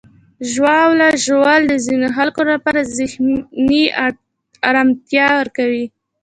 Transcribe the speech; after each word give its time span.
ژاوله 0.53 1.07
ژوول 1.23 1.61
د 1.67 1.73
ځینو 1.85 2.07
خلکو 2.17 2.41
لپاره 2.51 2.79
ذهني 2.97 3.83
آرامتیا 4.69 5.27
ورکوي. 5.39 5.85